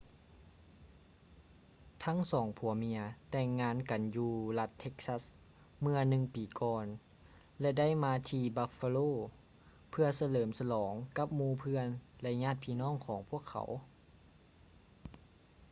[2.03, 2.99] ທັງສອງຜົວເມຍ
[3.31, 5.23] ແຕ່ງງານກັນຢູ່ລັດ texas
[5.81, 6.85] ເມື່ອໜຶ່ງປີກ່ອນ
[7.61, 9.07] ແລະ ໄດ້ມາທີ່ buffalo
[9.89, 11.87] ເພື່ອສະເຫຼີມສະຫຼອງກັບໝູ່ເພື່ອນ
[12.21, 13.69] ແລະ ຍາດພີ່ນ້ອງຂອງພວກເຂົາ